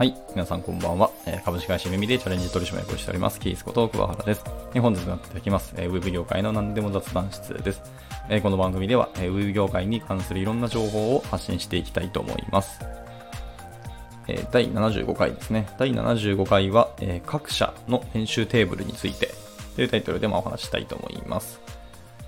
[0.00, 0.14] はい。
[0.30, 1.10] 皆さんこんばんは。
[1.26, 3.38] え株式会社耳でチャレンジ取締役をしております。
[3.38, 4.42] キースこと桑原です。
[4.74, 5.74] え本日もやっていただきます。
[5.76, 7.82] えーウェブ業界の何でも雑談室です。
[8.30, 12.80] えこの番組では、えウェブ業界に関するいろんな情報を発信していきたいと思います。
[14.26, 15.68] え第75回ですね。
[15.78, 19.28] 第75回は、え各社の編集テーブルについて
[19.76, 21.60] というタイトルでまあお話したいと思います。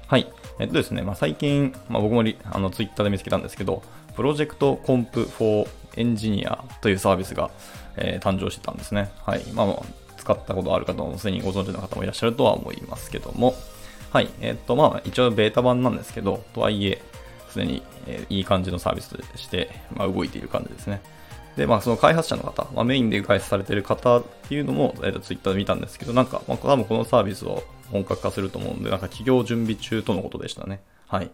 [0.09, 0.31] はい。
[0.59, 3.83] えっとですね、まあ、最近、まあ、僕もあのツイッターで見つけたんですけど、
[4.15, 5.67] プロジェクトコンプ for
[5.97, 7.51] エンジニアというサービスが、
[7.97, 9.11] えー誕生してたんですね。
[9.25, 9.45] はい。
[9.53, 9.83] まあ、まあ
[10.17, 13.55] 使ったことある方もすでにご存知の方もいらっしゃるとは思いますけども、
[14.13, 14.29] はい。
[14.41, 17.03] えっと、まあ、一応ベータ版なんですけど、とはいえ、
[17.49, 21.01] すでに、えーいい感じのサービスとして、まあ、動いている感じですね。
[21.57, 30.81] で、まあ、その開発者の方、まあ、メインで開発されている方っていうのも、えーと、ツイッターで見たんですけど、なんか、まあ、多分このサービスを本格化すると思うんで、なんか企業準備中とのことでしたね。
[31.07, 31.31] はい。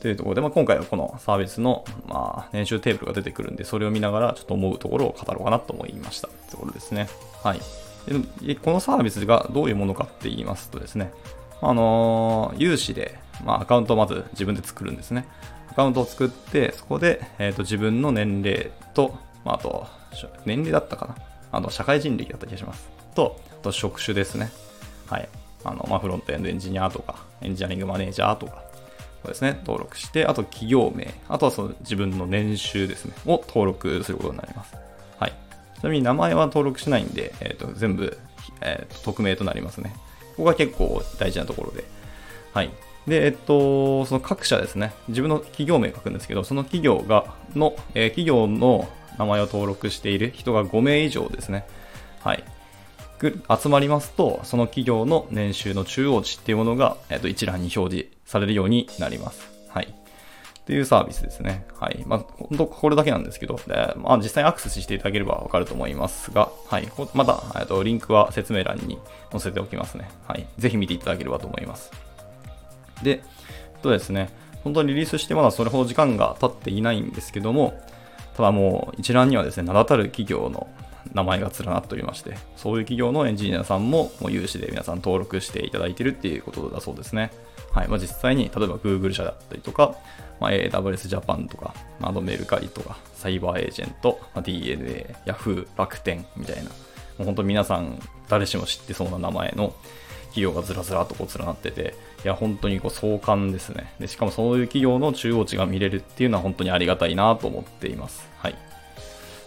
[0.00, 6.28] というところで、まあ、今回はこのサービスの、まあ、年収テーブルが出てくるんで、それを見ながらちょっと思うところを語ろうかなと思いました。
[6.50, 7.08] ところですね。
[7.42, 7.60] はい。
[8.42, 11.12] でこのサービスがどういうものかって言いますとですね、
[11.60, 15.26] あのー有志で、まあ、アカウントをまず自分で作るんですね。
[15.70, 19.86] アカウントを作って、そこで、えー、と自分の年齢と、まあ、と、
[20.44, 21.16] 年齢だったかな？
[21.52, 22.88] あの、社会人歴だった気がします。
[23.14, 24.50] と、あと職種ですね。
[25.06, 25.28] はい。
[25.64, 28.62] あの、まあ、フロントエンドエンジニアとか、エンジニアリングマネージャーとか、
[29.22, 34.74] そうですね、登録して、あと企業名、あとはその自分の年収ですね、を登録することになります。
[35.18, 35.34] はい。
[35.78, 38.18] ちなみに名前は登録しないんで、えっ、と、全部、
[38.62, 39.94] えーと匿名となりますね。
[40.30, 41.84] ここが結構大事なところで。
[42.54, 42.70] はい。
[43.10, 51.66] で、えっと、その各社ですね、自分の企業名書くんですけど、その企業が、の、えー企業の名前を登録している人が5名以上ですね。
[52.20, 52.44] はい。
[53.60, 59.50] 集まりますと、その企業の年収の中央値っていうものが、えっと一覧に表示されるようになります。
[59.68, 59.88] はい。
[59.88, 61.66] っていうサービスですね。
[61.80, 62.04] はい。
[62.06, 66.88] まあ、本当これだけなんですけど、でまあ、実際にアクセスしていただければわかると思いますが、はい。
[67.12, 69.00] また、えっと、リンクは説明欄に
[69.32, 70.08] 載せておきますね。
[70.28, 70.46] はい。
[70.58, 71.90] ぜひ見ていただければと思います。
[73.02, 73.22] で、
[73.82, 74.30] とですね、
[74.64, 77.80] 本当にリリースしてまだそれほど時間が経っていないんですけども、
[78.36, 80.68] ただもう一覧にはですね、名だたる企業の
[81.14, 87.30] 名前が連なっておりまして、そういう企業のエンジニアさんももう有志で皆さん登録していただいているっていうことだそうですね。
[87.72, 87.88] はい。
[87.88, 89.96] まあ、実際に、例えば Google 社だったりとか、
[90.40, 96.70] まあ、AWS Japan とか、まああとメルカリとか、サイバーエージェント、まあ、DNA、Yahoo、楽天みたいな、も
[97.20, 99.74] う本当皆さん誰しも知ってそうな名前の
[100.30, 101.94] 企業がずらずらとこう連なってて、
[102.24, 103.94] いや、本当にこう壮観ですね。
[103.98, 108.28] で、しかもそういう企業の中央値が見れるっていうのは本当にありがたいなと思っています。
[108.38, 108.54] はい。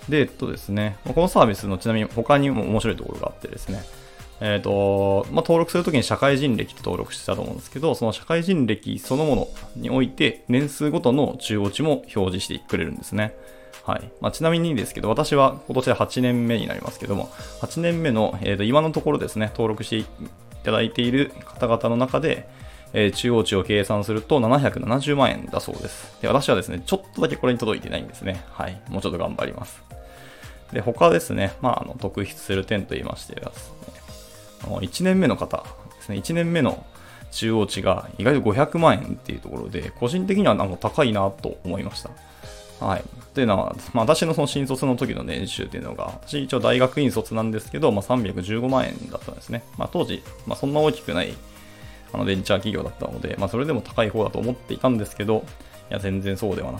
[0.10, 3.84] で、えっとですね、このサービスのちなみに他にも面白いところがあってですね、
[4.42, 13.36] えっ、と、まあ、登録するときに社会人歴って登録してたと思うんですけど、その社会人歴そのものにおいて年数ごとの中央値も表示してくれるんですね。
[13.86, 14.12] はい。
[14.22, 17.30] まあ、ちなみにですけど、私は今年で8年目になりますけども、
[17.62, 20.10] 8年目の、えー、と今のところですね、登録して
[20.64, 22.48] ただいている方々の中で、
[22.94, 26.16] えー中央値を計算すると770万円だそうです。
[26.22, 28.44] で、私はですね、ちょっとだけこれに届いてないんですね。
[28.52, 28.80] はい。
[28.90, 29.82] もうちょっと頑張ります。
[30.72, 33.72] で、他ですね、まあ、あの特筆する点と言いましてです
[34.68, 36.86] ね、1年目の方ですね、1年目の
[37.32, 42.12] 中央値が意外と500万円っていうところで、個人的にはなんか高いなと思いました。
[42.84, 43.04] はい。
[43.34, 49.64] というのは、まあ、私のその新卒の時の年収っていうのが、私一応大学院卒なんですけど、まあ、315万円だったんですね。
[49.78, 51.34] まあ、当時、まあ、そんな大きくない
[52.14, 55.46] あのベンチャー企業だったので、まあ、それでも高い方だと思っていたんですけど、
[55.90, 56.72] いや、全然そうでは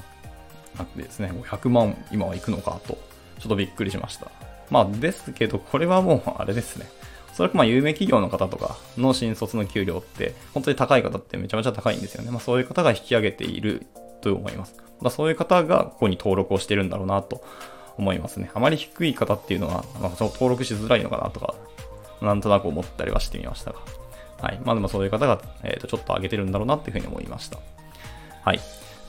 [0.78, 2.94] なくてですね、500万今は行くのかと、
[3.40, 4.28] ちょっとびっくりしました。
[4.70, 6.88] まあ、ですけど、これはもう、あれですね。
[7.34, 12.30] おそらくまあ有名企業の方とかの新卒の給料って、本当に高い方ってめちゃめちゃ高いんですよね。
[12.30, 13.88] まあそういう方が引き上げている
[14.24, 14.76] と思います。
[15.02, 17.44] まあそういう方がここに登録をしてるんだろうなと
[17.98, 18.50] 思いますね。
[18.54, 21.56] あまり低い方っていうのは、まあ、その登録しづらいのかなとか、
[22.22, 23.80] なんとなく思ったりはしてみましたが。
[24.42, 24.60] はい。
[24.64, 27.58] まあでもそういう方が、えー、とちょっと上げてるんだろうなっていうふうに思いました。
[28.44, 28.60] はい。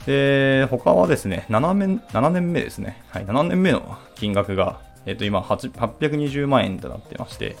[0.05, 3.03] で、他はですね、7年 ,7 年目ですね。
[3.09, 3.25] はい。
[3.25, 7.55] 7年目の金額が、えっ、と、今820万円となってまして、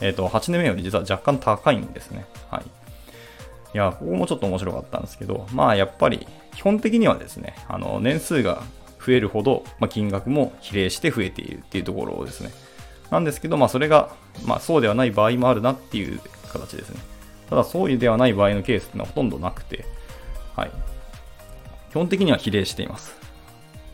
[0.00, 2.26] えっ、と、8年目より実は若干高いんですね。
[2.50, 2.85] はい。
[3.74, 8.62] いや、ここもちょっと面白かったんですけど、まあやっぱり基本的にはですね、あの年数が
[9.04, 12.50] 増えるほど、まあ、金額も比例して増えているっていうところですね。
[13.10, 14.10] なんですけど、まあそれが、
[14.44, 16.20] まあそうではない場合もあるなっていう
[16.52, 17.00] 形ですね。
[17.48, 19.84] ただそうではない場合のケースっていうのはほとんどなくて、
[20.56, 20.70] はい。
[21.90, 23.14] 基本的には比例しています。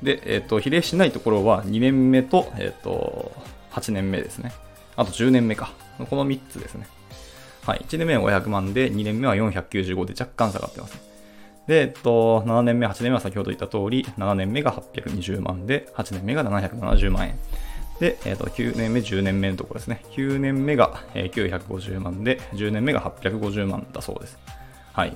[0.03, 3.33] で、えっ、と、比例しないところは2年目と、えっ、と、
[3.73, 4.53] 8年目ですね。
[4.97, 5.73] あと10年目か。
[6.11, 6.87] この3つですね。
[7.65, 7.79] はい。
[7.87, 11.01] 1年目は500万で、2年目は495で若干下がってますね。
[11.67, 17.39] で、えっと、7年目、8年目は先ほど言った通り、7年目が820万で、8年目が770万円。
[18.01, 20.05] で、えー、と9年目、10年目のところですね。
[20.11, 24.39] 9年目が950万で、10年目が850万だそうです。
[24.93, 25.11] はい。
[25.11, 25.15] っ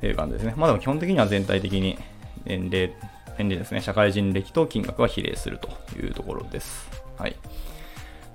[0.00, 0.52] ていう感じですね。
[0.56, 1.98] まあでも基本的には全体的に
[2.44, 2.92] 年齢、
[3.38, 6.86] 年齢ですね、社会人歴と金額は比例するというところです。
[7.16, 7.36] はい。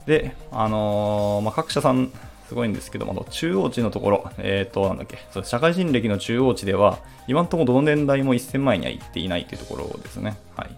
[0.08, 2.12] で、あのー、まあ、各社さん、
[2.48, 10.38] すごいんですけども、中央値のところ、えっ、ー、と、なんだっけ、そう社会人歴の中央値では、今のところどの年代も1000万円には行っていないというところですね。
[10.56, 10.70] はい。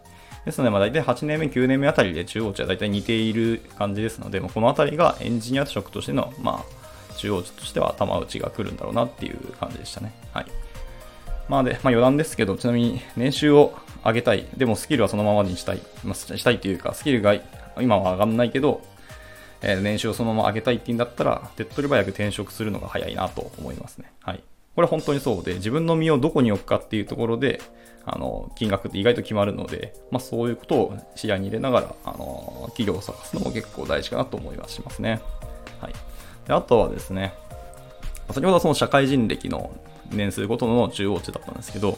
[0.46, 10.12] ですので、まあ、大体8年目、9年目あたりで中央値は大体似ている感じですので、まあ、このあたりがエンジニア職としての、まあ、中央値としては頭打ちが来るんだろうなっていう感じでしたね。
[10.34, 10.46] はい。
[11.50, 13.74] まあで、まあ余談ですけど、ちなみに年収を
[14.06, 14.46] 上げたい。
[14.56, 15.82] でもスキルはそのままにしたい。
[16.04, 17.36] まあ、したいというか、スキルが
[17.80, 18.82] 今は上がんないけど、
[19.62, 24.12] えー、年収をそのまま上げたいって言うんだったら、手っ取り早く転職するのが早いなと思いますね。
[24.22, 24.44] はい。
[24.76, 27.62] これ本当にそうで、自分の身をどこに置くかっていうところで、
[28.06, 35.22] あの、金額って意外と決まるので、まあそういうことを視野に入れながら、あの、企業を探すのも結構大事かなと思いはしますね。
[35.82, 35.94] はい。
[36.48, 37.34] であとはですね、
[38.30, 39.72] 先ほどはその社会人歴の
[40.12, 41.98] 年数ごとの中央値だったんですけど、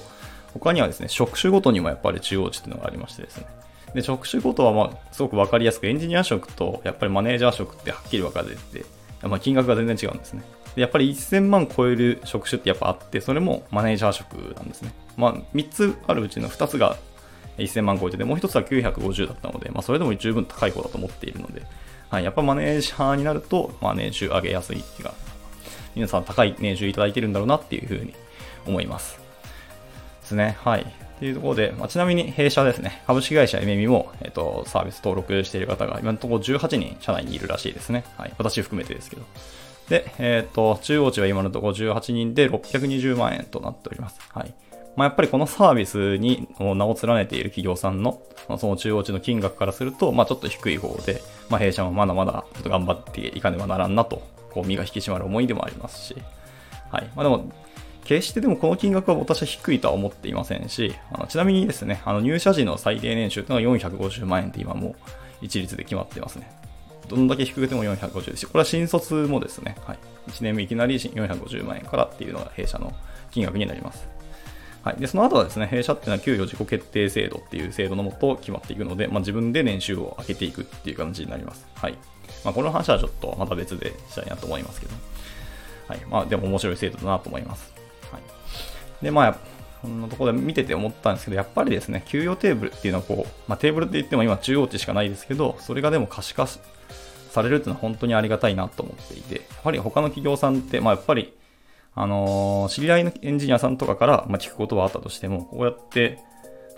[0.54, 3.46] 他にはですね、職種ごとにもやっぱり中央値っていうのがありましてですね。
[3.94, 8.86] で、職種ごとはますごく分かりやすく、エンジニア職とやっぱりマネージャー職ってはっきり分かれてて、
[9.28, 10.44] まあ、金額が全然違うんですね。
[10.76, 14.94] でやっぱり1000万超える職種ってやっぱあって、それもマネージャー職なんですね。
[15.18, 16.98] まあ、3つあるうちの2つが
[17.58, 21.64] 1000万超えてて、もう1つは950だったので、まあ、それでも十分高い方だと思っているので、
[22.10, 25.14] はい、やっぱマネージャーになると、まあ、年収上げやすいっていうか、
[25.96, 28.14] 皆さん高い年収いただいてるんだろうなっていうふうに
[28.66, 29.20] 思います。
[30.22, 30.58] ですね。
[30.62, 30.86] はい。
[31.22, 38.06] というところで、まあ、ちなみに弊社ですね、株式会社 MM も、えっ、と、サービス登録している方が今のところ18人社内にいるらしいですね。
[38.18, 38.34] はい。
[38.40, 39.22] 私含めてですけど。
[39.88, 44.20] で、えっ、と、中央値は今のところ18人で620万円となっております。
[44.34, 44.54] はい。
[44.96, 51.22] まあ、やっぱりこのサービスに名を連ねている企業さんの、まあ、その中央値の金額からすると、まあ、ちょっと低い方で、
[51.52, 56.16] まあ、弊社もまだまだちょっと頑張っていかねばならんなと、こう身が引き締まる思いでもありますし、
[56.90, 57.10] はい。
[57.16, 57.52] まあ、でも、
[58.12, 64.96] 決してでもこの金額は私は低いとは思っていませんし、あのちなみにですね、あの入社時の最低年収というのは450万円って今もう
[65.42, 66.52] 一律で決まってますね。
[67.08, 70.00] どんだけ低くても450ですし、これは新卒もですね、はい、
[70.30, 72.94] 1年目いきなり450万円からっていうのが弊社の
[73.32, 74.06] 金額になります。
[74.84, 81.66] はい、でその後はですね、弊社っていうのは給与自己決定制度っていう制度のもと決まっていくので、まあ、自分で年収を上げていくっていう感じになります。
[81.76, 81.94] はい。
[82.44, 84.94] まあ、この話はちょっとまた別でしたいなと思いますけど。
[85.88, 86.00] はい。
[86.10, 87.72] まあ、でも面白い制度だなと思います。
[89.02, 89.38] で、まあ、
[89.82, 101.34] こんなところで見てて思ったんですけど、やっぱりですね、給与テーブルっていうのはこう、まあ、テーブルって言っても今中央値しかないですけど、それがでも可視化されるっていうのは本当にありがたいなと思っていて、やはり他の企業さんって、まあ、やっぱり、
[101.96, 106.20] あのー、知り合いのエンジニアさんとかから、ま、聞くことはあったとしても、こうやって、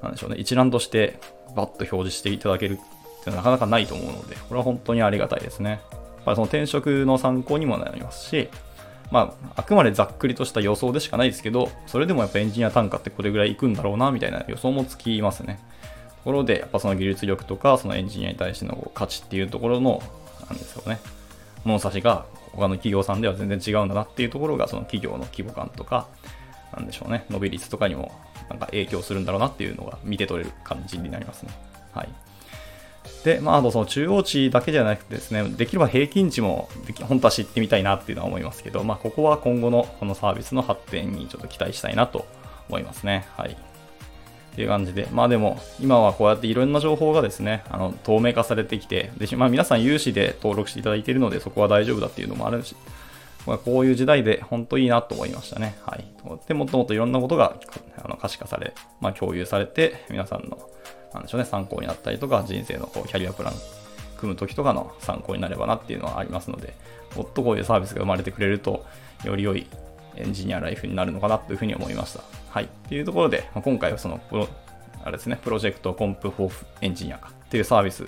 [0.01, 1.19] なんでしょうね、一覧として
[1.55, 5.71] バッと表示していただけるっていうのはなかなかないと思うので、これは本当にありがたいですね。
[5.71, 5.79] やっ
[6.25, 8.49] ぱりその転職の参考にもなりますし、
[9.13, 15.59] まあ、あくまでざっくりとした予想でしかないですけど、それでもやっぱエンジニア単価ってこれぐらいいくんだろうな、みたいな予想もつきますね。
[16.09, 20.01] ところで、やっぱその技術力とか、そのエンジニアに対しての価値っていうところの、
[20.49, 20.99] なんですよね、
[21.63, 26.07] 物差しが他の企業さんでは全然違うんだなっていうところが、その企業の規模感とか、
[26.75, 28.11] なんでしょうね、伸び率とかにも
[28.49, 31.51] なんか影響するんだろうなっていうのが見て取れる感じになりますね。
[31.93, 32.09] はい。
[33.23, 36.69] で、まあ、あとその中央値だけじゃなくてですね、できれば平均値も
[37.03, 42.25] 本当は知ってみたいなっていうのは思いますけど、まあ、ここは今後のこのサービスの発展にちょっと期待したいなと
[42.69, 43.25] 思いますね。
[43.37, 43.57] はい。
[44.53, 52.75] っていう感じで、まあでも、今はこうやっていろんな情報がですね、あの透明化されてきて、でまあ、皆さん有志で登録していただいているので、そこは大丈夫だっていうのもあるし、
[53.45, 55.75] まあ、こういう時代で本当いいなと思いましたね。
[55.85, 56.05] はい。
[56.47, 57.55] で、もっともっといろんなことが
[58.03, 60.57] あの可視化され、まあ、共有されて、皆さんの
[61.13, 63.53] なんでしょうね、参考になったりとか、人生のこうキャリアプラン
[64.17, 66.73] 組む時とかの参考になればなっていうのはありますので、
[67.15, 68.85] もっとこういうサービスが生まれてくれると、
[69.23, 69.67] より良い
[70.15, 72.21] エンジニアライフになるのかなというふうに思いました。
[72.49, 72.65] はい。
[72.65, 74.47] っていうところで、ま今回はそのプロ、
[75.03, 78.07] あれですね、 Project Comp for Engineer かっていうサービス、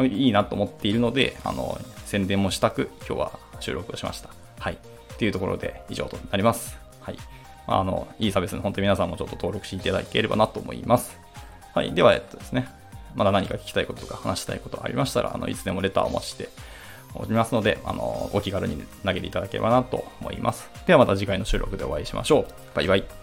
[0.00, 4.41] いいなと思っているので、あの、宣伝もしたく、今日は収録をしました。
[4.62, 4.74] はい。
[4.74, 6.78] っていうところで以上となります。
[7.00, 7.18] はい。
[7.66, 11.18] あの、いいサービスに本当に皆さんもちょっと登録していただければなと思います。
[11.74, 11.92] はい。
[11.92, 12.68] では、えっとですね、
[13.16, 16.48] まだ何か聞きたいこととか話したいことありましたら、あの、いつでもレターをお待ちして
[17.14, 20.70] おりますので、あの、お気軽に投げていただければなと思います。
[20.86, 22.46] ではまた次回の収録でお会いしましょう。
[22.74, 23.21] バイバイ。